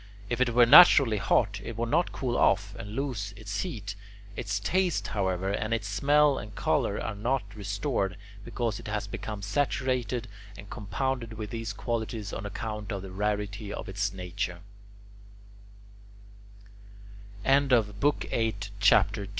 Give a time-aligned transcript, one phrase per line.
[0.31, 3.95] If it were naturally hot, it would not cool off and lose its heat.
[4.35, 9.43] Its taste, however, and its smell and colour are not restored, because it has become
[9.43, 10.27] saturated
[10.57, 13.37] and compounded with these qualities on account of the r